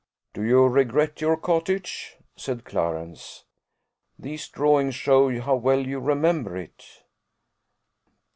"Do 0.33 0.41
you 0.41 0.65
regret 0.65 1.21
your 1.21 1.37
cottage?" 1.37 2.17
said 2.35 2.65
Clarence: 2.65 3.45
"these 4.17 4.47
drawings 4.49 4.95
show 4.95 5.39
how 5.39 5.57
well 5.57 5.85
you 5.85 5.99
remember 5.99 6.57
it." 6.57 7.03